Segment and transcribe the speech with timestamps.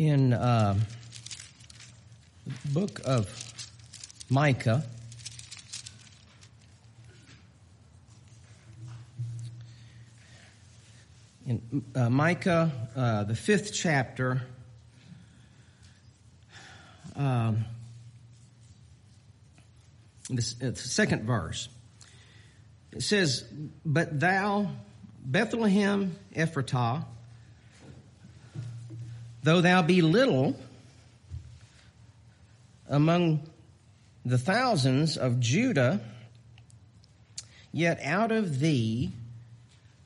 [0.00, 0.74] in uh,
[2.46, 3.28] the book of
[4.30, 4.82] Micah.
[11.46, 14.40] In uh, Micah, uh, the fifth chapter,
[17.14, 17.66] um,
[20.30, 21.68] this, uh, the second verse,
[22.92, 23.44] it says,
[23.84, 24.70] But thou,
[25.22, 27.04] Bethlehem Ephratah,
[29.42, 30.56] though thou be little
[32.88, 33.40] among
[34.24, 36.00] the thousands of Judah,
[37.72, 39.12] yet out of thee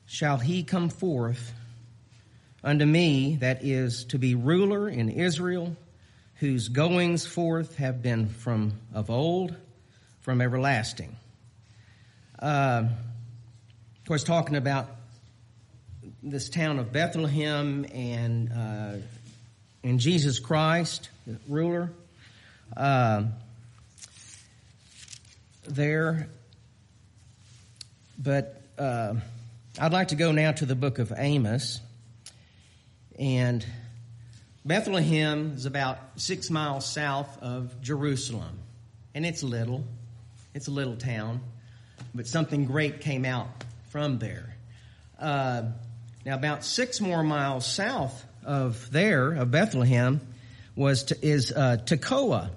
[0.05, 1.53] shall he come forth
[2.63, 5.75] unto me that is to be ruler in Israel,
[6.35, 9.55] whose goings forth have been from of old,
[10.21, 11.15] from everlasting.
[12.39, 14.89] Uh, of course, talking about
[16.21, 18.95] this town of Bethlehem and uh,
[19.85, 21.91] and Jesus Christ, the ruler,
[22.75, 23.25] uh,
[25.67, 26.27] there.
[28.17, 29.13] But uh,
[29.79, 31.81] I'd like to go now to the book of Amos.
[33.19, 33.63] And
[34.65, 38.57] Bethlehem is about six miles south of Jerusalem.
[39.13, 39.83] And it's little,
[40.55, 41.41] it's a little town,
[42.15, 43.49] but something great came out
[43.91, 44.55] from there.
[45.19, 45.65] Uh,
[46.25, 50.21] now, about six more miles south of there, of Bethlehem,
[50.75, 52.49] was to, is uh, Tekoa,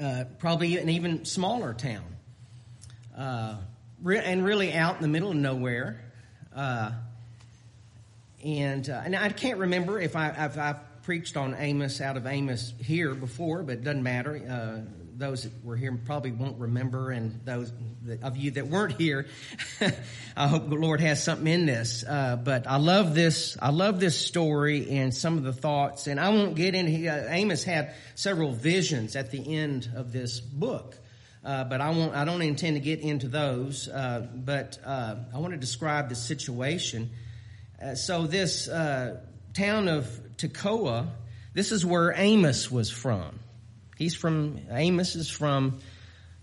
[0.00, 2.04] uh, probably an even smaller town,
[3.16, 3.56] uh,
[4.02, 6.00] re- and really out in the middle of nowhere.
[6.54, 6.92] Uh,
[8.44, 12.26] and uh, and I can't remember if I, if I preached on Amos out of
[12.26, 14.84] Amos here before, but it doesn't matter.
[15.18, 17.72] Those that were here probably won't remember, and those
[18.22, 19.26] of you that weren't here,
[20.36, 22.04] I hope the Lord has something in this.
[22.08, 23.58] Uh, but I love this.
[23.60, 27.08] I love this story and some of the thoughts, and I won't get into.
[27.08, 30.96] Uh, Amos had several visions at the end of this book.
[31.44, 32.14] Uh, but I won't.
[32.14, 33.88] I don't intend to get into those.
[33.88, 37.10] Uh, but uh, I want to describe the situation.
[37.82, 41.08] Uh, so this town of Tekoa,
[41.54, 43.40] this is where Amos was from.
[43.98, 45.80] He's from, Amos is from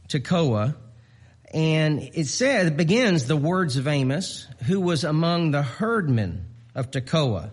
[0.10, 0.76] Tekoa.
[1.54, 6.92] And it says, it begins the words of Amos, who was among the herdmen of
[6.92, 7.52] Tekoa.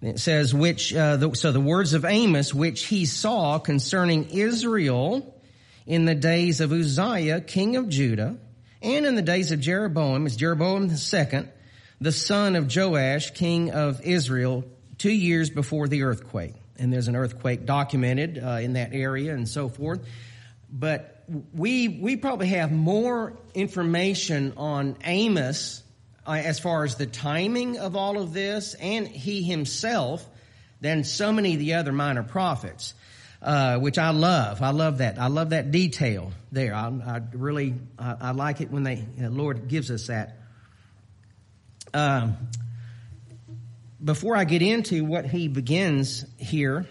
[0.00, 4.30] And it says, which, uh, the, so the words of Amos, which he saw concerning
[4.30, 5.34] Israel
[5.84, 8.36] in the days of Uzziah, king of Judah,
[8.80, 11.50] and in the days of Jeroboam, is Jeroboam the second,
[12.00, 14.62] the son of Joash, king of Israel,
[14.98, 19.48] two years before the earthquake and there's an earthquake documented uh, in that area and
[19.48, 20.06] so forth.
[20.70, 21.24] But
[21.54, 25.82] we we probably have more information on Amos
[26.26, 30.26] uh, as far as the timing of all of this and he himself
[30.80, 32.94] than so many of the other minor prophets.
[33.40, 34.62] Uh, which I love.
[34.62, 35.16] I love that.
[35.16, 36.74] I love that detail there.
[36.74, 40.38] I, I really, I, I, like it when the Lord gives us that.
[41.94, 42.36] Um,
[44.02, 46.86] before I get into what he begins here,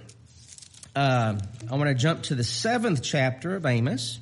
[0.95, 1.37] uh,
[1.69, 4.19] I want to jump to the seventh chapter of Amos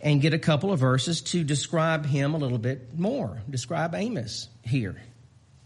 [0.00, 3.40] and get a couple of verses to describe him a little bit more.
[3.48, 4.96] Describe Amos here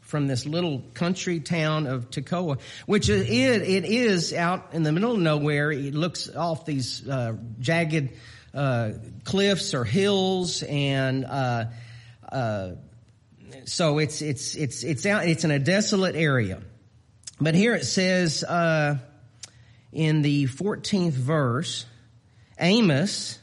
[0.00, 5.12] from this little country town of Tekoa, which it, it is out in the middle
[5.12, 5.70] of nowhere.
[5.70, 8.10] It looks off these uh, jagged
[8.54, 8.92] uh,
[9.24, 11.64] cliffs or hills and uh,
[12.30, 12.72] uh
[13.64, 15.26] so it's it's it's it's out.
[15.26, 16.62] It's in a desolate area.
[17.40, 18.98] But here it says uh,
[19.92, 21.86] in the 14th verse,
[22.58, 23.38] Amos,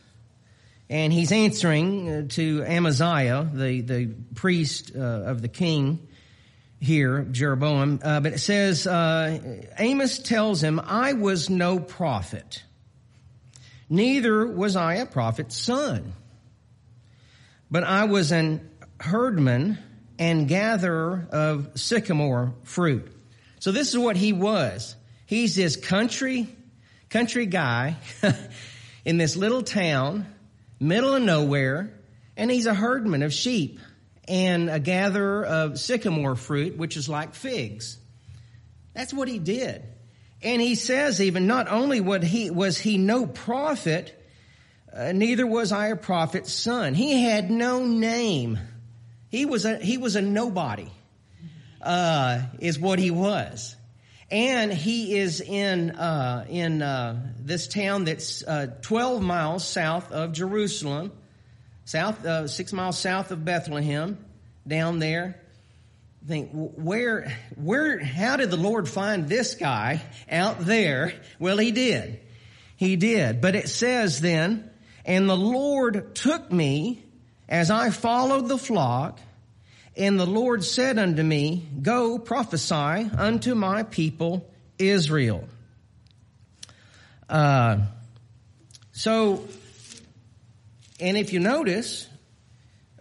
[0.89, 6.07] and he's answering uh, to Amaziah, the the priest uh, of the king
[6.79, 7.99] here, Jeroboam.
[8.03, 9.39] Uh, but it says uh,
[9.79, 12.63] Amos tells him, "I was no prophet,
[13.89, 16.13] neither was I a prophet's son,
[17.71, 19.79] but I was an herdman."
[20.19, 23.11] And gatherer of sycamore fruit.
[23.59, 24.95] So this is what he was.
[25.25, 26.47] He's this country,
[27.09, 27.97] country guy
[29.05, 30.27] in this little town,
[30.79, 31.93] middle of nowhere,
[32.37, 33.79] and he's a herdman of sheep
[34.27, 37.97] and a gatherer of sycamore fruit, which is like figs.
[38.93, 39.83] That's what he did.
[40.41, 44.13] And he says even not only what he, was he no prophet,
[44.93, 46.93] uh, neither was I a prophet's son.
[46.93, 48.59] He had no name
[49.35, 50.87] he was a, he was a nobody,
[51.81, 53.75] uh, is what he was.
[54.31, 60.31] And he is in, uh, in, uh, this town that's, uh, 12 miles south of
[60.31, 61.11] Jerusalem,
[61.83, 64.17] south, uh, six miles south of Bethlehem,
[64.67, 65.39] down there.
[66.27, 70.01] think where where how did the Lord find this guy
[70.31, 71.13] out there?
[71.37, 72.19] Well, he did.
[72.77, 73.41] He did.
[73.41, 74.67] But it says then,
[75.05, 77.03] and the Lord took me
[77.47, 79.19] as I followed the flock,
[79.97, 85.47] and the Lord said unto me, Go prophesy unto my people Israel.
[87.29, 87.77] Uh,
[88.91, 89.47] so,
[90.99, 92.07] and if you notice,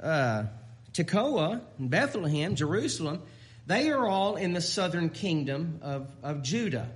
[0.03, 0.45] uh,
[0.93, 3.23] Tekoa, and Bethlehem, Jerusalem,
[3.67, 6.89] they are all in the southern kingdom of, of Judah.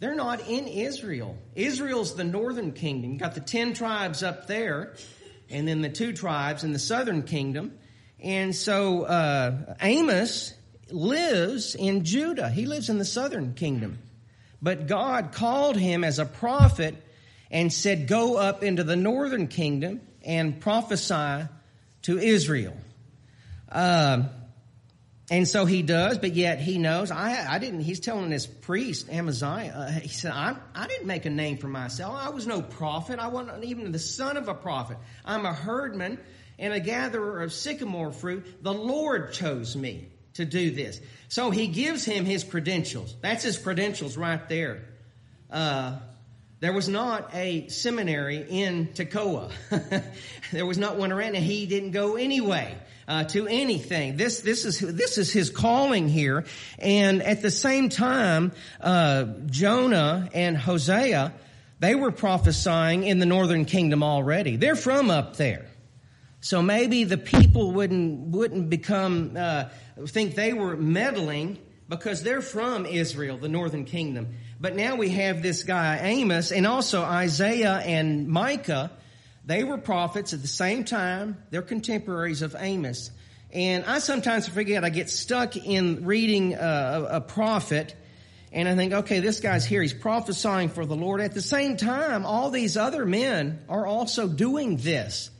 [0.00, 1.38] They're not in Israel.
[1.54, 3.12] Israel's the northern kingdom.
[3.12, 4.94] You've got the ten tribes up there,
[5.48, 7.78] and then the two tribes in the southern kingdom.
[8.22, 10.54] And so uh, Amos
[10.90, 12.48] lives in Judah.
[12.48, 13.98] He lives in the southern kingdom.
[14.62, 16.94] But God called him as a prophet
[17.50, 21.48] and said, Go up into the northern kingdom and prophesy
[22.02, 22.76] to Israel.
[23.68, 24.28] Um,
[25.30, 27.10] and so he does, but yet he knows.
[27.10, 27.80] I, I didn't.
[27.80, 29.72] He's telling this priest Amaziah.
[29.74, 32.14] Uh, he said, I, "I didn't make a name for myself.
[32.20, 33.18] I was no prophet.
[33.18, 34.98] I wasn't even the son of a prophet.
[35.24, 36.18] I'm a herdman
[36.62, 38.62] and a gatherer of sycamore fruit.
[38.62, 40.98] The Lord chose me to do this."
[41.28, 43.14] So he gives him his credentials.
[43.20, 44.82] That's his credentials right there.
[45.50, 45.98] Uh,
[46.60, 49.50] there was not a seminary in Tekoa.
[50.52, 52.78] there was not one around, and he didn't go anyway
[53.08, 54.16] uh, to anything.
[54.16, 56.44] This this is this is his calling here,
[56.78, 61.34] and at the same time, uh, Jonah and Hosea
[61.82, 64.54] they were prophesying in the northern kingdom already.
[64.54, 65.66] They're from up there,
[66.42, 69.70] so maybe the people wouldn't wouldn't become uh,
[70.06, 71.58] think they were meddling
[71.88, 74.34] because they're from Israel, the northern kingdom.
[74.60, 78.90] But now we have this guy Amos, and also Isaiah and Micah
[79.44, 81.42] they were prophets at the same time.
[81.50, 83.10] They're contemporaries of Amos.
[83.52, 87.94] And I sometimes forget, I get stuck in reading a, a prophet
[88.52, 89.80] and I think, okay, this guy's here.
[89.80, 91.22] He's prophesying for the Lord.
[91.22, 95.30] At the same time, all these other men are also doing this.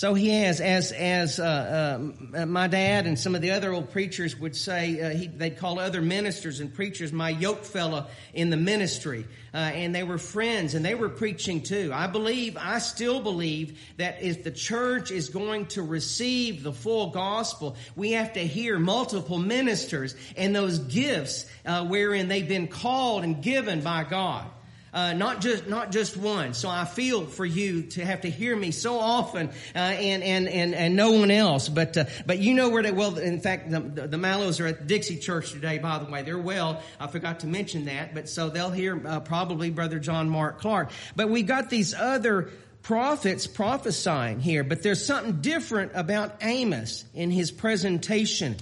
[0.00, 2.00] So he has, as as uh,
[2.34, 5.58] uh, my dad and some of the other old preachers would say, uh, he, they'd
[5.58, 10.16] call other ministers and preachers my yoke fellow in the ministry, uh, and they were
[10.16, 11.90] friends and they were preaching too.
[11.92, 17.10] I believe, I still believe that if the church is going to receive the full
[17.10, 23.22] gospel, we have to hear multiple ministers and those gifts uh, wherein they've been called
[23.22, 24.46] and given by God.
[24.92, 26.52] Uh, not just not just one.
[26.52, 30.48] So I feel for you to have to hear me so often, uh, and and
[30.48, 31.68] and and no one else.
[31.68, 33.16] But uh, but you know where they well.
[33.16, 35.78] In fact, the, the, Mallows are at Dixie Church today.
[35.78, 36.82] By the way, they're well.
[36.98, 40.90] I forgot to mention that, but so they'll hear uh, probably Brother John Mark Clark.
[41.14, 42.50] But we got these other
[42.82, 44.64] prophets prophesying here.
[44.64, 48.56] But there's something different about Amos in his presentation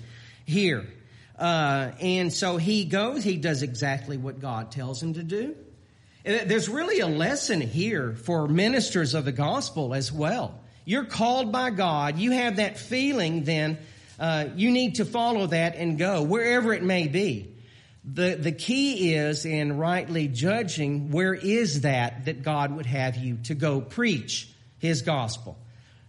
[0.45, 0.87] here.
[1.39, 3.25] Uh, and so he goes.
[3.25, 5.55] He does exactly what God tells him to do.
[6.25, 10.61] There's really a lesson here for ministers of the gospel as well.
[10.85, 12.19] You're called by God.
[12.19, 13.79] You have that feeling then,
[14.19, 17.55] uh, you need to follow that and go wherever it may be.
[18.05, 23.37] The, the key is in rightly judging where is that that God would have you
[23.45, 25.59] to go preach His gospel.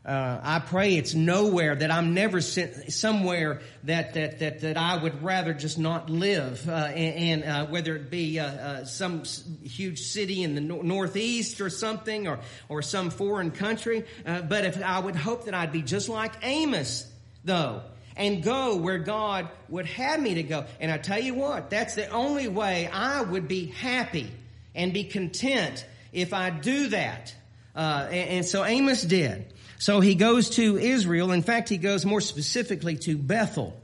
[0.06, 4.96] Uh, I pray it's nowhere that I'm never sent somewhere that that that that I
[4.96, 9.24] would rather just not live, uh, and, and uh, whether it be uh, uh, some
[9.62, 14.06] huge city in the no- northeast or something, or or some foreign country.
[14.26, 17.06] Uh, but if I would hope that I'd be just like Amos,
[17.44, 17.82] though,
[18.16, 20.66] and go where God would have me to go.
[20.80, 24.32] And I tell you what, that's the only way I would be happy
[24.74, 27.36] and be content if I do that.
[27.76, 29.54] and, and so Amos did.
[29.80, 31.32] So he goes to Israel.
[31.32, 33.82] In fact, he goes more specifically to Bethel.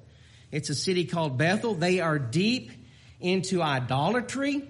[0.51, 1.73] It's a city called Bethel.
[1.73, 2.71] They are deep
[3.21, 4.61] into idolatry.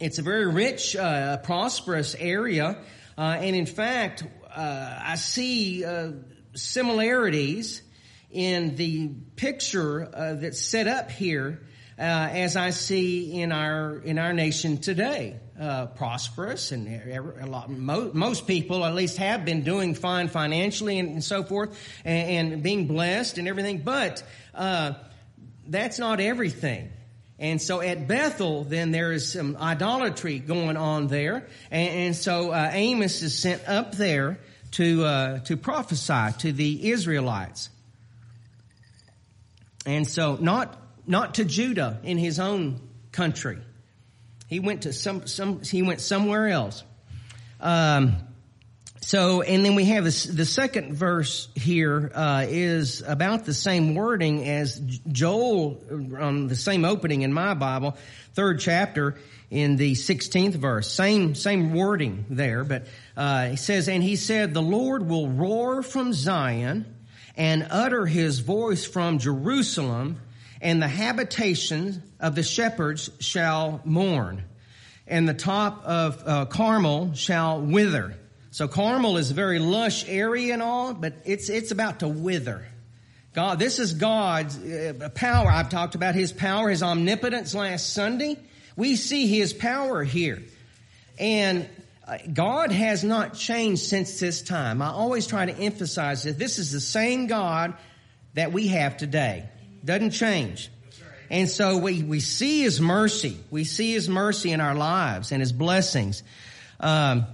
[0.00, 2.78] It's a very rich, uh, prosperous area.
[3.18, 4.22] Uh, and in fact,
[4.54, 6.12] uh, I see uh,
[6.54, 7.82] similarities
[8.30, 11.60] in the picture uh, that's set up here
[11.98, 15.40] uh, as I see in our in our nation today.
[15.58, 21.08] Uh, prosperous and a lot, most people at least have been doing fine financially and,
[21.08, 21.74] and so forth
[22.04, 24.22] and, and, being blessed and everything, but
[24.54, 24.92] uh,
[25.66, 26.90] that's not everything.
[27.38, 32.50] And so at Bethel, then there is some idolatry going on there, and, and so
[32.50, 34.38] uh, Amos is sent up there
[34.72, 37.70] to uh, to prophesy to the Israelites.
[39.86, 42.80] And so not not to Judah in his own
[43.12, 43.58] country.
[44.48, 46.84] He went to some, some he went somewhere else.
[47.60, 48.16] Um,
[49.06, 53.94] So, and then we have this, the second verse here uh, is about the same
[53.94, 55.80] wording as Joel
[56.18, 57.96] on the same opening in my Bible,
[58.34, 59.14] third chapter
[59.48, 60.90] in the 16th verse.
[60.90, 65.84] Same, same wording there, but uh, he says, and he said, the Lord will roar
[65.84, 66.92] from Zion
[67.36, 70.20] and utter his voice from Jerusalem,
[70.60, 74.42] and the habitation of the shepherds shall mourn,
[75.06, 78.16] and the top of uh, Carmel shall wither
[78.56, 82.66] so Carmel is a very lush area and all, but it's, it's about to wither.
[83.34, 85.50] God, this is God's uh, power.
[85.50, 88.38] I've talked about His power, His omnipotence last Sunday.
[88.74, 90.42] We see His power here.
[91.18, 91.68] And
[92.08, 94.80] uh, God has not changed since this time.
[94.80, 97.74] I always try to emphasize that this is the same God
[98.32, 99.50] that we have today.
[99.84, 100.70] Doesn't change.
[101.30, 103.38] And so we, we see His mercy.
[103.50, 106.22] We see His mercy in our lives and His blessings.
[106.78, 107.26] Um,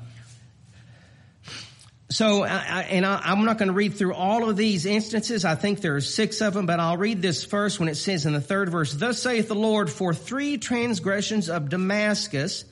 [2.13, 5.47] so, I, and I, am not going to read through all of these instances.
[5.47, 8.27] I think there are six of them, but I'll read this first when it says
[8.27, 12.67] in the third verse, Thus saith the Lord, for three transgressions of Damascus,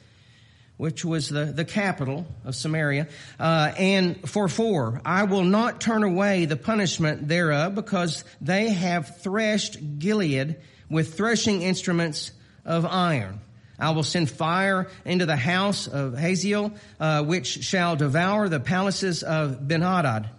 [0.80, 3.06] which was the, the capital of Samaria,
[3.38, 9.20] uh, and for four, I will not turn away the punishment thereof, because they have
[9.20, 10.56] threshed Gilead
[10.88, 12.32] with threshing instruments
[12.64, 13.42] of iron.
[13.78, 19.22] I will send fire into the house of Hazael, uh, which shall devour the palaces
[19.22, 20.30] of Benhadad.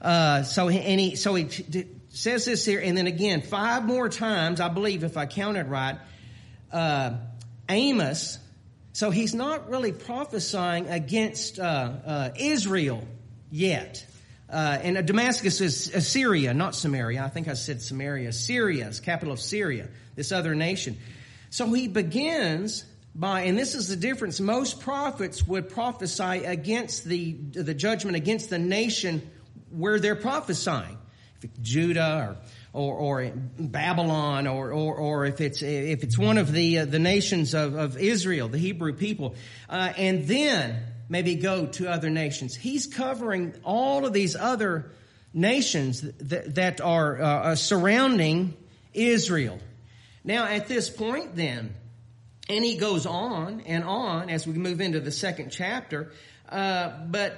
[0.00, 4.08] Uh, so, and he, so he t- says this here, and then again, five more
[4.08, 5.98] times, I believe, if I counted right,
[6.72, 7.14] uh,
[7.68, 8.38] Amos.
[8.98, 11.62] So he's not really prophesying against uh,
[12.04, 13.06] uh, Israel
[13.48, 14.04] yet.
[14.50, 17.22] Uh, and Damascus is Assyria, not Samaria.
[17.22, 18.32] I think I said Samaria.
[18.32, 19.86] Syria is capital of Syria,
[20.16, 20.98] this other nation.
[21.50, 27.34] So he begins by, and this is the difference, most prophets would prophesy against the,
[27.52, 29.30] the judgment against the nation
[29.70, 30.98] where they're prophesying.
[31.62, 32.36] Judah or,
[32.72, 36.98] or, or Babylon or, or, or, if it's, if it's one of the, uh, the
[36.98, 39.34] nations of, of Israel, the Hebrew people,
[39.68, 42.54] uh, and then maybe go to other nations.
[42.54, 44.90] He's covering all of these other
[45.32, 48.54] nations that, that are uh, surrounding
[48.94, 49.58] Israel.
[50.24, 51.74] Now, at this point, then,
[52.48, 56.12] and he goes on and on as we move into the second chapter.
[56.48, 57.32] Uh, but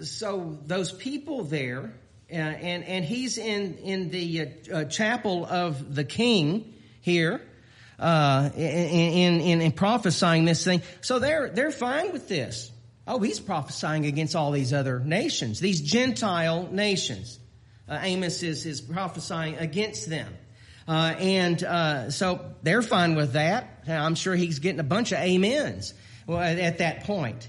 [0.00, 1.92] uh, so those people there,
[2.30, 7.40] uh, and and he's in in the uh, uh chapel of the king here,
[7.98, 10.82] uh, in, in in prophesying this thing.
[11.00, 12.72] So they're they're fine with this.
[13.06, 17.38] Oh, he's prophesying against all these other nations, these Gentile nations.
[17.88, 20.32] Amos is is prophesying against them.
[20.88, 23.84] Uh, and uh, so they're fine with that.
[23.88, 25.94] I'm sure he's getting a bunch of amens
[26.28, 27.48] at that point.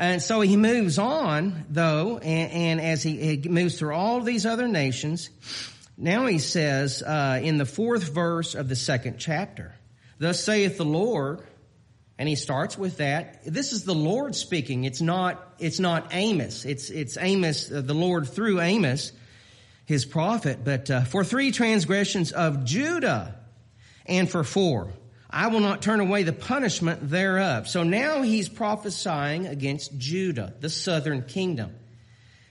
[0.00, 4.46] And so he moves on, though, and, and as he, he, moves through all these
[4.46, 5.28] other nations,
[5.98, 9.74] now he says uh, in the fourth verse of the second chapter,
[10.18, 11.42] Thus saith the Lord,
[12.18, 13.44] and he starts with that.
[13.44, 14.84] This is the Lord speaking.
[14.84, 16.64] It's not, it's not Amos.
[16.64, 19.12] It's, it's Amos, uh, the Lord through Amos
[19.84, 20.60] his prophet.
[20.64, 23.38] But uh, for three transgressions of Judah,
[24.06, 24.92] and for four,
[25.32, 27.68] I will not turn away the punishment thereof.
[27.68, 31.72] So now he's prophesying against Judah, the southern kingdom.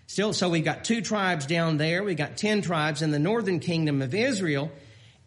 [0.08, 2.04] Still, so we've got two tribes down there.
[2.04, 4.72] We've got ten tribes in the northern kingdom of Israel.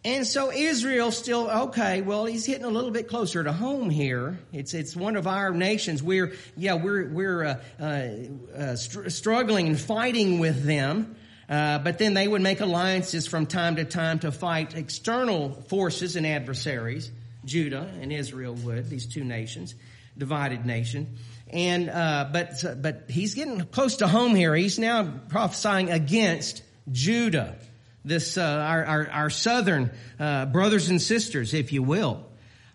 [0.04, 4.40] And so Israel still, okay, well, he's hitting a little bit closer to home here.
[4.52, 6.02] It's, it's one of our nations.
[6.02, 8.08] We're, yeah, we're, we're, uh, uh,
[8.56, 11.14] uh, str- struggling and fighting with them.
[11.48, 16.16] Uh, but then they would make alliances from time to time to fight external forces
[16.16, 17.12] and adversaries.
[17.44, 19.74] Judah and Israel would, these two nations,
[20.16, 21.16] divided nation.
[21.48, 24.54] And, uh, but, but he's getting close to home here.
[24.54, 27.56] He's now prophesying against Judah,
[28.04, 32.26] this, uh, our, our, our, southern, uh, brothers and sisters, if you will.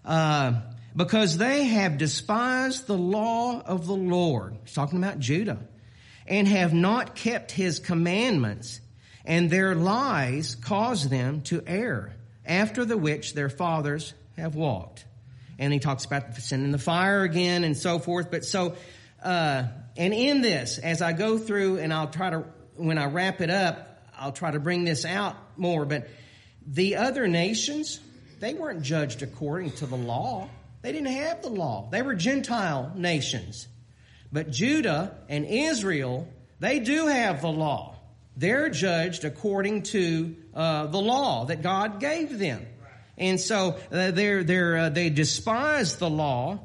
[0.05, 0.53] Uh,
[0.95, 4.57] because they have despised the law of the Lord.
[4.63, 5.59] He's talking about Judah
[6.25, 8.81] and have not kept his commandments,
[9.25, 15.05] and their lies cause them to err, after the which their fathers have walked.
[15.59, 18.29] And he talks about sending the fire again and so forth.
[18.29, 18.75] But so,
[19.23, 19.63] uh,
[19.95, 23.49] and in this, as I go through, and I'll try to, when I wrap it
[23.49, 25.85] up, I'll try to bring this out more.
[25.85, 26.07] But
[26.65, 27.99] the other nations,
[28.39, 30.49] they weren't judged according to the law.
[30.81, 31.87] They didn't have the law.
[31.91, 33.67] They were Gentile nations.
[34.31, 36.27] But Judah and Israel,
[36.59, 37.95] they do have the law.
[38.35, 42.65] They're judged according to uh, the law that God gave them.
[43.17, 46.59] And so uh, they're, they're, uh, they despise the law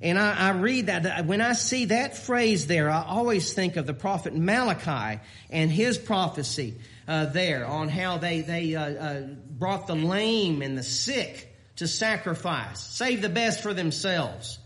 [0.00, 3.86] And I, I, read that, when I see that phrase there, I always think of
[3.86, 5.20] the prophet Malachi
[5.50, 6.74] and his prophecy
[7.08, 9.20] uh, there on how they, they uh, uh,
[9.50, 14.58] brought the lame and the sick to sacrifice, save the best for themselves.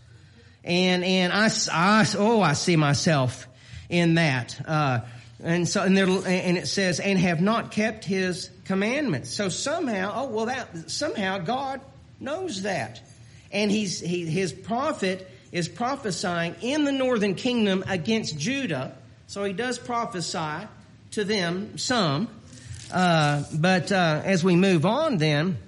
[0.65, 3.47] And, and I, I oh, I see myself
[3.89, 4.61] in that.
[4.67, 5.01] Uh,
[5.43, 9.31] and so, and, there, and it says, and have not kept his commandments.
[9.31, 11.81] So somehow, oh, well, that, somehow God
[12.21, 13.00] knows that
[13.50, 18.97] and he's, he, his prophet is prophesying in the northern kingdom against Judah.
[19.27, 20.69] So he does prophesy
[21.11, 22.29] to them some.
[22.93, 25.59] Uh, but uh, as we move on then,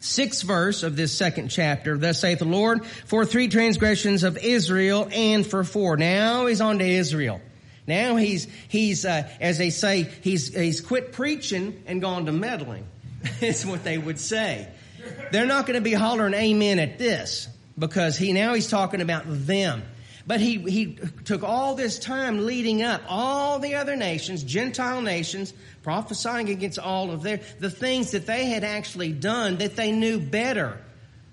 [0.00, 5.06] sixth verse of this second chapter, thus saith the Lord, for three transgressions of Israel
[5.12, 5.98] and for four.
[5.98, 7.42] Now he's on to Israel.
[7.86, 12.86] Now he's, he's, uh, as they say, he's, he's quit preaching and gone to meddling.
[13.40, 14.68] Is what they would say.
[15.32, 19.24] They're not going to be hollering amen at this because he now he's talking about
[19.26, 19.82] them.
[20.26, 25.54] But he, he took all this time leading up, all the other nations, Gentile nations,
[25.84, 30.18] prophesying against all of their, the things that they had actually done that they knew
[30.18, 30.80] better,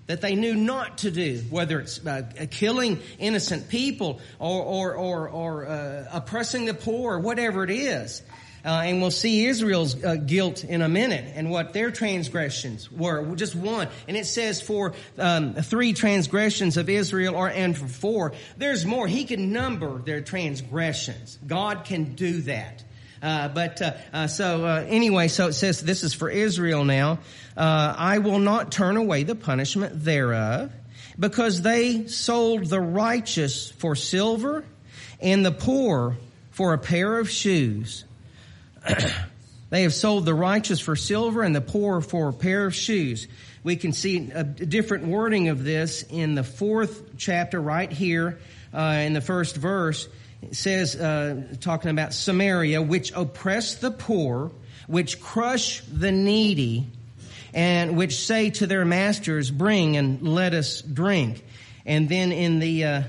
[0.07, 5.29] that they knew not to do, whether it's uh, killing innocent people or, or, or,
[5.29, 8.21] or uh, oppressing the poor, or whatever it is.
[8.65, 13.35] Uh, and we'll see Israel's uh, guilt in a minute and what their transgressions were.
[13.35, 13.89] Just one.
[14.07, 18.33] And it says for um, three transgressions of Israel or and for four.
[18.55, 19.05] There's more.
[19.05, 21.37] He can number their transgressions.
[21.45, 22.82] God can do that.
[23.23, 27.19] Uh, but uh, uh, so uh, anyway, so it says this is for Israel now.
[27.55, 30.71] I will not turn away the punishment thereof,
[31.17, 34.65] because they sold the righteous for silver,
[35.21, 36.17] and the poor
[36.51, 38.03] for a pair of shoes.
[39.69, 43.27] they have sold the righteous for silver and the poor for a pair of shoes.
[43.63, 48.39] We can see a different wording of this in the fourth chapter right here
[48.73, 50.09] uh, in the first verse.
[50.51, 54.51] Says, uh, talking about Samaria, which oppress the poor,
[54.87, 56.87] which crush the needy,
[57.53, 61.43] and which say to their masters, bring and let us drink.
[61.85, 63.03] And then in the, uh,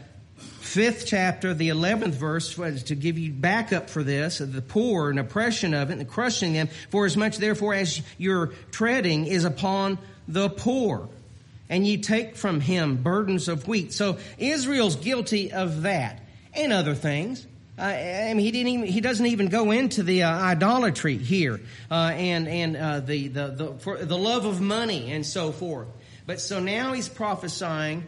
[0.74, 5.72] fifth chapter, the 11th verse, to give you backup for this, the poor and oppression
[5.72, 10.50] of it and crushing them, for as much therefore as your treading is upon the
[10.50, 11.08] poor.
[11.68, 13.92] And ye take from him burdens of wheat.
[13.92, 16.23] So Israel's guilty of that
[16.54, 17.46] and other things.
[17.76, 21.60] Uh, I mean, he didn't even, he doesn't even go into the uh, idolatry here,
[21.90, 25.88] uh, and, and, uh, the, the, the, for the love of money and so forth.
[26.24, 28.06] But so now he's prophesying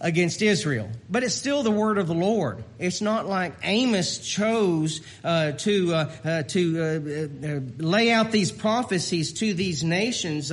[0.00, 0.90] against Israel.
[1.08, 2.64] But it's still the word of the Lord.
[2.80, 9.84] It's not like Amos chose uh, to uh, to lay out these prophecies to these
[9.84, 10.50] nations.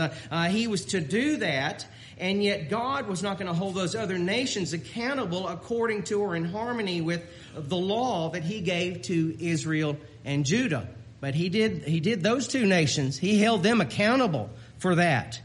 [0.49, 1.87] He was to do that,
[2.19, 6.35] and yet God was not going to hold those other nations accountable according to or
[6.35, 7.23] in harmony with
[7.55, 10.87] the law that He gave to Israel and Judah.
[11.21, 13.17] But He did He did those two nations.
[13.17, 15.39] He held them accountable for that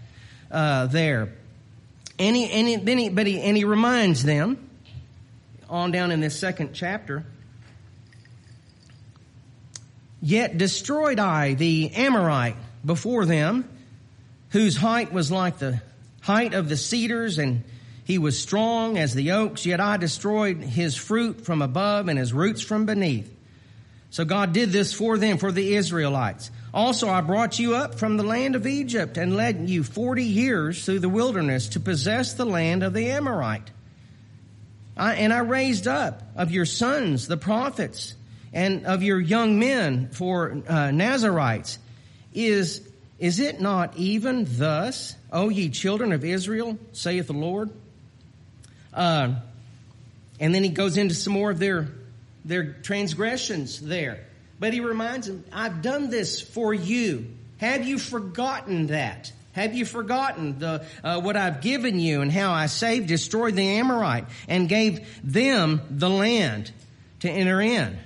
[0.51, 1.33] uh, there.
[2.19, 4.69] He, and he, then he, but he, and he reminds them
[5.69, 7.25] on down in this second chapter.
[10.23, 13.69] Yet destroyed I the Amorite before them,
[14.51, 15.83] whose height was like the
[16.25, 17.63] height of the cedars, and
[18.05, 19.67] he was strong as the oaks.
[19.67, 23.31] Yet I destroyed his fruit from above and his roots from beneath.
[24.09, 26.51] So God did this for them, for the Israelites.
[26.73, 30.85] Also, I brought you up from the land of Egypt and led you 40 years
[30.85, 33.71] through the wilderness to possess the land of the Amorite.
[34.97, 38.15] I, and I raised up of your sons, the prophets,
[38.53, 41.79] and of your young men for uh, Nazarites.
[42.33, 47.71] Is, is it not even thus, O ye children of Israel, saith the Lord?
[48.93, 49.35] Uh,
[50.41, 51.89] and then he goes into some more of their,
[52.45, 54.25] their transgressions there.
[54.59, 57.27] But he reminds them, I've done this for you.
[57.59, 59.33] Have you forgotten that?
[59.53, 63.77] Have you forgotten the, uh, what I've given you and how I saved, destroyed the
[63.79, 66.73] Amorite and gave them the land
[67.21, 67.97] to enter in?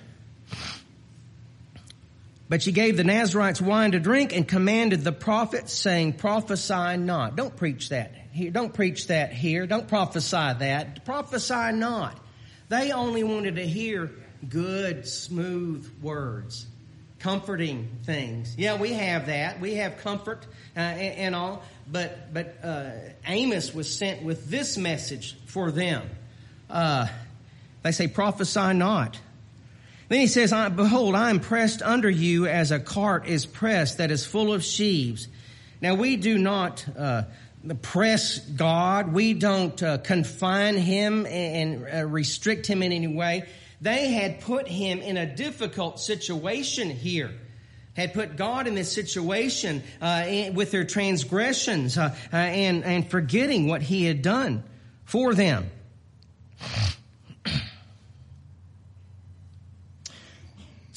[2.49, 7.37] But she gave the Nazarites wine to drink and commanded the prophets saying, prophesy not.
[7.37, 8.51] Don't preach that here.
[8.51, 9.67] Don't preach that here.
[9.67, 11.05] Don't prophesy that.
[11.05, 12.19] Prophesy not.
[12.71, 14.11] They only wanted to hear
[14.49, 16.67] good, smooth words,
[17.19, 18.55] comforting things.
[18.57, 19.61] Yeah, we have that.
[19.61, 21.63] We have comfort uh, and, and, all.
[21.91, 22.91] But but uh,
[23.27, 26.09] Amos was sent with this message for them.
[26.69, 27.09] Uh,
[27.83, 29.19] they say, "Prophesy not."
[30.09, 34.11] Then he says, "Behold, I am pressed under you as a cart is pressed that
[34.11, 35.29] is full of sheaves."
[35.81, 37.25] Now we do not uh,
[37.83, 39.13] press God.
[39.13, 43.49] We don't uh, confine him and, uh, restrict him in any way.
[43.81, 47.33] They had put him in a difficult situation here.
[47.95, 53.67] Had put God in this situation uh, with their transgressions uh, uh, and and forgetting
[53.67, 54.63] what He had done
[55.05, 55.69] for them.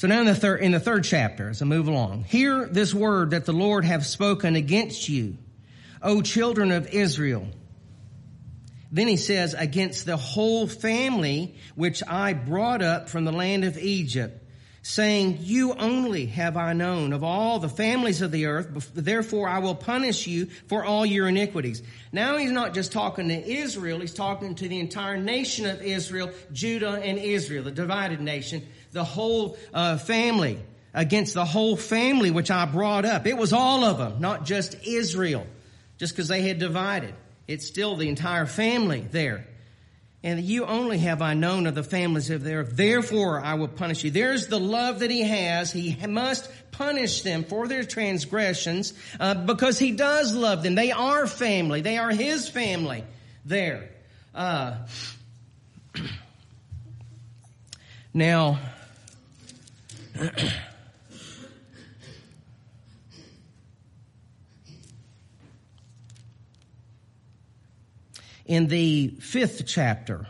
[0.02, 2.92] So now in the third in the third chapter, as I move along, hear this
[2.92, 5.38] word that the Lord have spoken against you,
[6.02, 7.46] O children of Israel.
[8.90, 13.78] Then he says, against the whole family which I brought up from the land of
[13.78, 14.44] Egypt,
[14.82, 19.60] saying, You only have I known of all the families of the earth, therefore I
[19.60, 21.80] will punish you for all your iniquities.
[22.10, 26.32] Now he's not just talking to Israel, he's talking to the entire nation of Israel,
[26.52, 30.58] Judah and Israel, the divided nation, the whole uh, family,
[30.94, 33.26] against the whole family which I brought up.
[33.26, 35.46] It was all of them, not just Israel,
[35.98, 37.14] just because they had divided.
[37.48, 39.46] It's still the entire family there.
[40.24, 42.62] And you only have I known of the families of there.
[42.62, 44.10] Therefore I will punish you.
[44.12, 45.72] There's the love that he has.
[45.72, 50.76] He must punish them for their transgressions uh, because he does love them.
[50.76, 51.80] They are family.
[51.80, 53.02] They are his family
[53.44, 53.88] there.
[54.32, 54.76] Uh,
[58.14, 58.60] now,
[68.46, 70.26] in the fifth chapter,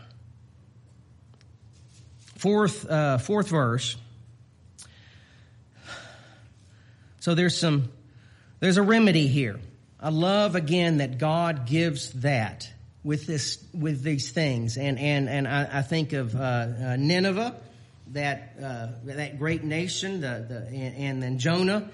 [2.37, 3.97] fourth, uh, fourth verse.
[7.19, 7.91] So there's some,
[8.59, 9.59] there's a remedy here.
[9.99, 12.69] I love again that God gives that
[13.03, 14.77] with this, with these things.
[14.77, 17.55] And, and, and I, I think of, uh, uh, Nineveh,
[18.07, 21.89] that, uh, that great nation, the, the, and then Jonah,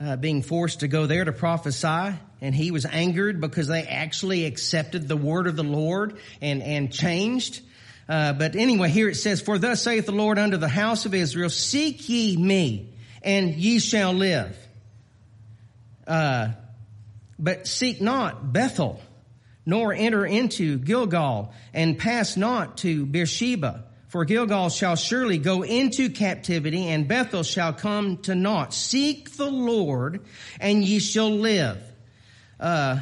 [0.00, 4.44] uh, being forced to go there to prophesy, and he was angered because they actually
[4.44, 7.60] accepted the word of the Lord and and changed.
[8.08, 11.14] Uh, but anyway, here it says, "For thus saith the Lord unto the house of
[11.14, 12.92] Israel: Seek ye me,
[13.22, 14.56] and ye shall live.
[16.06, 16.52] Uh,
[17.38, 19.00] but seek not Bethel,
[19.66, 26.08] nor enter into Gilgal, and pass not to Beersheba." For Gilgal shall surely go into
[26.08, 28.72] captivity and Bethel shall come to naught.
[28.72, 30.24] Seek the Lord
[30.58, 31.78] and ye shall live.
[32.58, 33.00] Uh,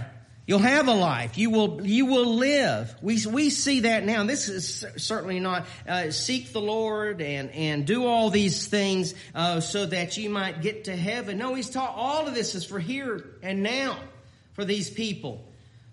[0.48, 1.38] you'll have a life.
[1.38, 2.92] You will, you will live.
[3.00, 4.24] We, we see that now.
[4.24, 9.60] This is certainly not, uh, seek the Lord and, and do all these things, uh,
[9.60, 11.38] so that you might get to heaven.
[11.38, 13.96] No, he's taught all of this is for here and now
[14.54, 15.44] for these people.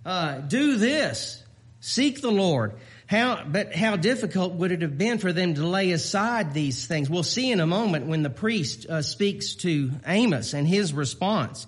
[0.03, 1.41] Uh, do this.
[1.81, 2.73] Seek the Lord.
[3.07, 7.09] How, but how difficult would it have been for them to lay aside these things?
[7.09, 11.67] We'll see in a moment when the priest uh, speaks to Amos and his response.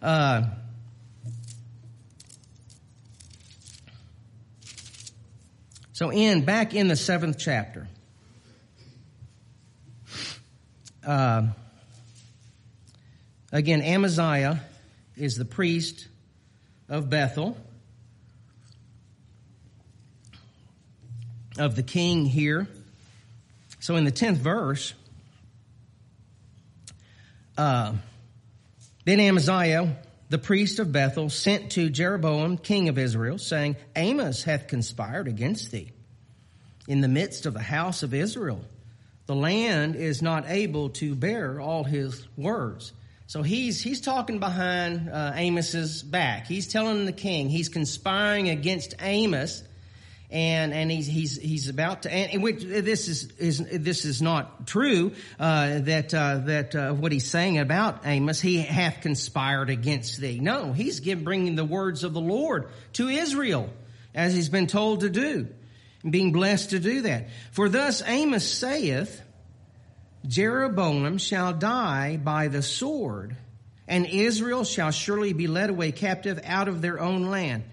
[0.00, 0.44] Uh,
[5.92, 7.86] so, in back in the seventh chapter,
[11.06, 11.48] uh,
[13.52, 14.62] again, Amaziah
[15.16, 16.08] is the priest
[16.88, 17.56] of Bethel.
[21.58, 22.68] Of the king here.
[23.80, 24.94] So in the 10th verse,
[27.56, 27.92] uh,
[29.04, 29.96] then Amaziah,
[30.30, 35.70] the priest of Bethel, sent to Jeroboam, king of Israel, saying, Amos hath conspired against
[35.70, 35.92] thee
[36.88, 38.64] in the midst of the house of Israel.
[39.26, 42.92] The land is not able to bear all his words.
[43.26, 46.46] So he's he's talking behind uh, Amos's back.
[46.46, 49.62] He's telling the king he's conspiring against Amos
[50.30, 54.66] and and he's he's he's about to and, which, this is is this is not
[54.66, 58.40] true uh, that uh, that uh, what he's saying about Amos.
[58.40, 60.40] He hath conspired against thee.
[60.40, 63.70] No he's give, bringing the words of the Lord to Israel
[64.14, 65.48] as he's been told to do
[66.02, 67.28] and being blessed to do that.
[67.52, 69.22] For thus Amos saith
[70.26, 73.36] Jeroboam shall die by the sword
[73.86, 77.64] and Israel shall surely be led away captive out of their own land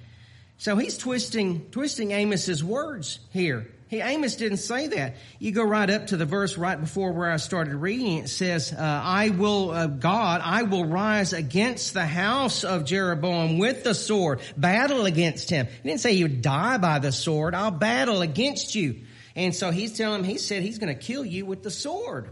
[0.61, 3.67] so he's twisting, twisting Amos's words here.
[3.87, 5.15] He, Amos didn't say that.
[5.39, 8.19] You go right up to the verse right before where I started reading.
[8.19, 13.57] It says, uh, I will, uh, God, I will rise against the house of Jeroboam
[13.57, 15.65] with the sword, battle against him.
[15.65, 17.55] He didn't say he would die by the sword.
[17.55, 19.01] I'll battle against you.
[19.35, 22.29] And so he's telling him, he said he's going to kill you with the sword.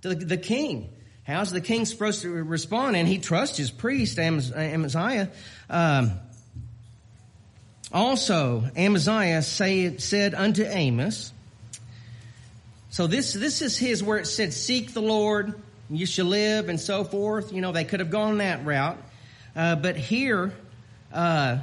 [0.00, 0.94] The, the king.
[1.24, 2.96] How's the king supposed to respond?
[2.96, 5.30] And he trusts his priest, Amaziah.
[5.68, 6.20] Um,
[7.92, 11.32] also, Amaziah say, said unto Amos,
[12.90, 15.54] so this, this is his where it said, seek the Lord,
[15.90, 17.52] you shall live, and so forth.
[17.52, 18.98] You know, they could have gone that route.
[19.54, 20.52] Uh, but here,
[21.12, 21.58] uh,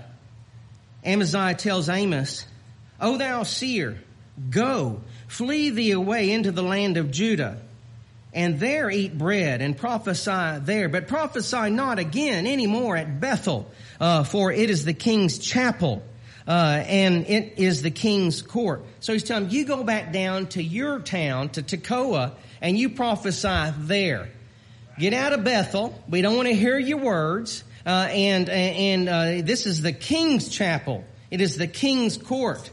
[1.04, 2.46] Amaziah tells Amos,
[3.02, 4.00] O thou seer,
[4.50, 7.60] go, flee thee away into the land of Judah,
[8.34, 10.88] and there eat bread and prophesy there.
[10.88, 16.02] But prophesy not again any more at Bethel, uh, for it is the king's chapel.
[16.48, 18.84] Uh, and it is the king's court.
[19.00, 22.90] So he's telling him, you go back down to your town, to Tekoa, and you
[22.90, 24.30] prophesy there.
[25.00, 25.98] Get out of Bethel.
[26.10, 27.64] We don't want to hear your words.
[27.86, 31.04] Uh, and and uh, this is the king's chapel.
[31.32, 32.70] It is the king's court.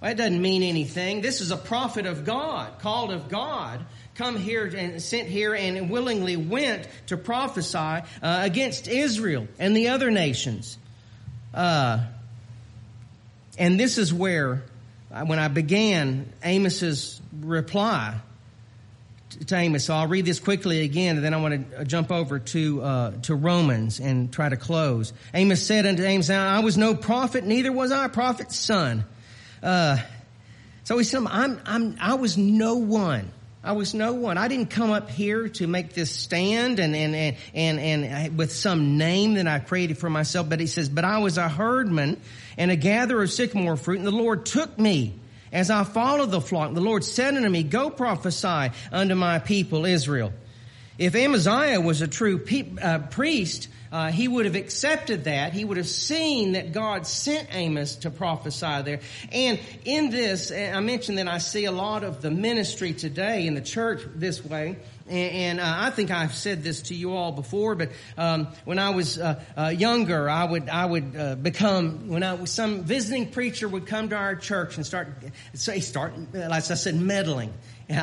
[0.00, 1.20] Well, that doesn't mean anything.
[1.20, 5.90] This is a prophet of God, called of God, come here and sent here and
[5.90, 10.78] willingly went to prophesy uh, against Israel and the other nations.
[11.52, 12.04] Uh,
[13.58, 14.62] and this is where,
[15.12, 18.14] uh, when I began Amos's reply
[19.46, 22.38] to Amos, so I'll read this quickly again, and then I want to jump over
[22.38, 25.12] to uh, to Romans and try to close.
[25.34, 29.04] Amos said unto Amos, "I was no prophet, neither was I a prophet's son."
[29.62, 29.98] Uh,
[30.84, 33.30] so he said, "I'm, I'm, I was no one."
[33.68, 34.38] I was no one.
[34.38, 38.34] I didn't come up here to make this stand and, and, and, and, and uh,
[38.34, 40.48] with some name that I created for myself.
[40.48, 42.18] But he says, but I was a herdman
[42.56, 45.16] and a gatherer of sycamore fruit and the Lord took me
[45.52, 46.72] as I followed the flock.
[46.72, 50.32] The Lord said unto me, go prophesy unto my people Israel.
[50.98, 55.52] If Amaziah was a true pe- uh, priest, uh, he would have accepted that.
[55.52, 59.00] He would have seen that God sent Amos to prophesy there.
[59.32, 63.54] And in this, I mentioned that I see a lot of the ministry today in
[63.54, 64.76] the church this way.
[65.08, 68.90] And, uh, I think I've said this to you all before, but um, when I
[68.90, 73.68] was uh, uh, younger, I would I would uh, become when I some visiting preacher
[73.68, 75.08] would come to our church and start
[75.54, 77.54] say start as I said meddling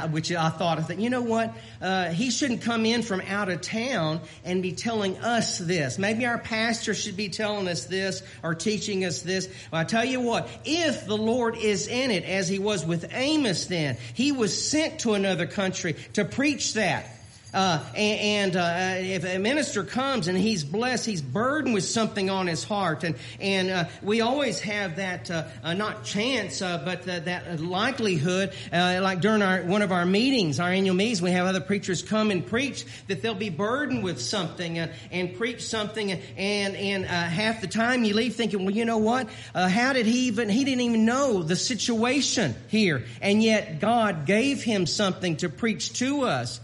[0.10, 1.54] which I thought, I thought, you know what?
[1.82, 6.00] Uh, he shouldn't come in from out of town and be telling us this.
[6.00, 9.48] Maybe our pastor should be telling us this or teaching us this.
[9.71, 13.13] Well, I tell you what, if the Lord is in it, as he was with
[13.13, 17.14] Amos then, he was sent to another country to preach that.
[17.56, 22.30] Uh, and, and uh, if a minister comes and he's blessed, he's burdened with something
[22.30, 26.82] on his heart, and and uh, we always have that uh, uh, not chance, uh,
[26.84, 28.52] but that likelihood.
[28.74, 32.30] like during our one of our meetings, our annual meetings, we have other preachers come
[32.30, 37.62] and preach that they'll be burdened with something and, and preach something, and and half
[37.62, 39.30] the time you leave thinking, well, you know what?
[39.54, 40.50] how did he even?
[40.50, 45.94] He didn't even know the situation here, and yet God gave him something to preach
[46.00, 46.60] to us.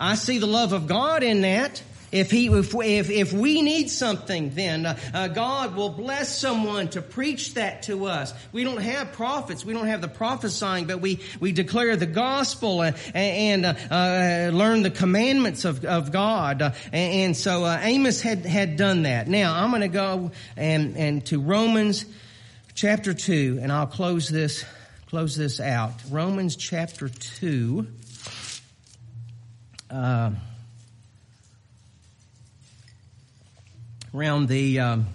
[0.00, 1.82] I see the love of God in that.
[2.10, 6.88] If he, if, if, if we need something, then uh, uh, God will bless someone
[6.88, 8.34] to preach that to us.
[8.50, 9.64] We don't have prophets.
[9.64, 14.50] We don't have the prophesying, but we, we declare the gospel and, and uh, uh,
[14.52, 16.62] learn the commandments of, of God.
[16.62, 19.28] Uh, and, and, so uh, Amos had, had done that.
[19.28, 22.06] Now I'm going to go and, and to Romans
[22.74, 24.64] chapter two, and I'll close this,
[25.06, 25.92] close this out.
[26.10, 27.86] Romans chapter two
[29.90, 30.30] uh,
[34.14, 35.06] around the um,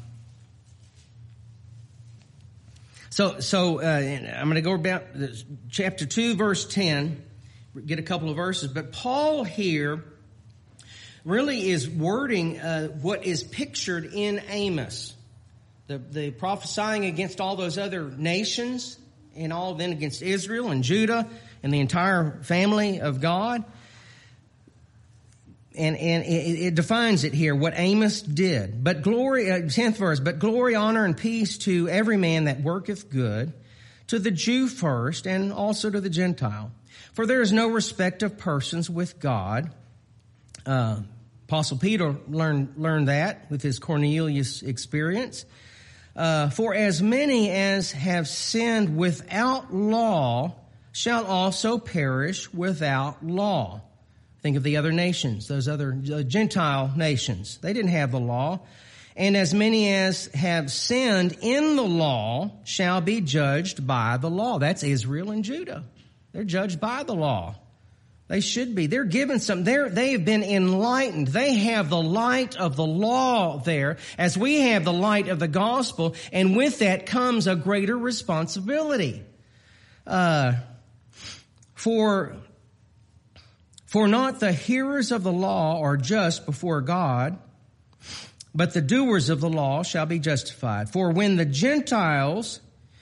[3.10, 5.04] so so uh, I'm going to go about
[5.70, 7.24] chapter two, verse ten.
[7.86, 10.04] Get a couple of verses, but Paul here
[11.26, 15.14] really is wording uh, what is pictured in Amos,
[15.88, 18.98] the the prophesying against all those other nations
[19.36, 21.28] and all then against Israel and Judah
[21.64, 23.66] and the entire family of God
[25.78, 28.84] and, and it, it, defines it here, what Amos did.
[28.84, 33.10] But glory, uh, 10th verse, but glory, honor, and peace to every man that worketh
[33.10, 33.54] good,
[34.08, 36.72] to the Jew first, and also to the Gentile.
[37.14, 39.72] For there is no respect of persons with God.
[40.66, 41.02] Uh,
[41.48, 45.46] Apostle Peter learned, learned that with his Cornelius experience.
[46.16, 50.56] Uh, for as many as have sinned without law
[50.92, 53.82] shall also perish without law.
[54.46, 57.58] Think of the other nations, those other uh, Gentile nations.
[57.64, 58.60] They didn't have the law.
[59.16, 64.60] And as many as have sinned in the law shall be judged by the law.
[64.60, 65.84] That's Israel and Judah.
[66.32, 67.56] They're judged by the law.
[68.28, 68.86] They should be.
[68.86, 71.30] They're given some, they're, they have been enlightened.
[71.30, 75.48] They have the light of the law there as we have the light of the
[75.48, 76.14] gospel.
[76.32, 79.24] And with that comes a greater responsibility.
[80.06, 80.54] Uh,
[81.74, 82.36] for
[83.96, 87.40] for not the hearers of the law are just before God,
[88.54, 90.90] but the doers of the law shall be justified.
[90.90, 92.60] For when the Gentiles,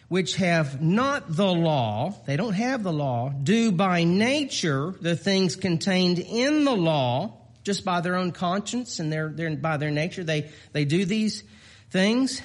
[0.08, 5.56] which have not the law, they don't have the law, do by nature the things
[5.56, 10.24] contained in the law, just by their own conscience and their, their by their nature,
[10.24, 11.44] they, they do these
[11.90, 12.40] things.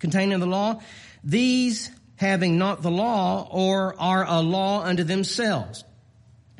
[0.00, 0.82] contained in the law,
[1.24, 5.82] these having not the law or are a law unto themselves.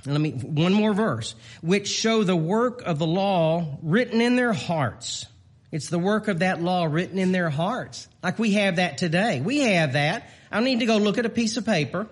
[0.07, 4.53] Let me, one more verse, which show the work of the law written in their
[4.53, 5.27] hearts.
[5.73, 8.09] It's the work of that law written in their hearts.
[8.23, 9.41] Like we have that today.
[9.41, 10.31] We have that.
[10.51, 12.07] I need to go look at a piece of paper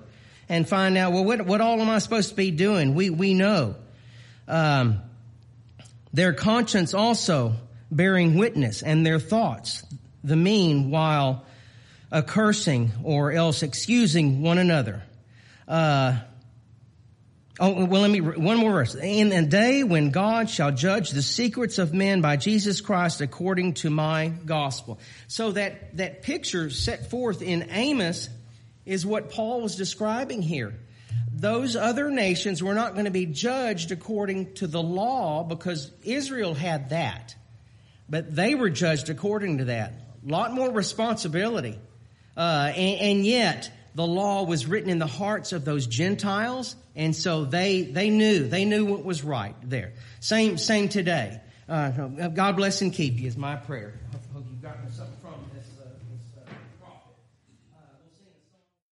[0.49, 2.95] and find out, well, what, what all am I supposed to be doing?
[2.95, 3.77] We, we know.
[4.49, 5.01] Um,
[6.13, 7.55] their conscience also
[7.91, 9.85] bearing witness and their thoughts,
[10.23, 11.47] the mean while
[12.23, 15.03] cursing or else excusing one another.
[15.67, 16.19] Uh,
[17.61, 18.95] oh, well, let me, one more verse.
[18.95, 23.75] In the day when God shall judge the secrets of men by Jesus Christ according
[23.75, 24.99] to my gospel.
[25.29, 28.29] So that, that picture set forth in Amos
[28.85, 30.75] is what Paul was describing here.
[31.33, 36.55] Those other nations were not going to be judged according to the law because Israel
[36.55, 37.35] had that.
[38.09, 39.95] But they were judged according to that.
[40.27, 41.79] A lot more responsibility.
[42.37, 47.15] Uh, and, and, yet, the law was written in the hearts of those Gentiles, and
[47.15, 49.93] so they they knew they knew what was right there.
[50.21, 51.41] Same same today.
[51.69, 51.91] Uh,
[52.29, 53.95] God bless and keep you is my prayer.